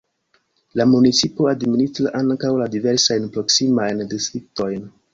[0.79, 4.95] La municipo administras ankaŭ la diversajn proksimajn distriktojn.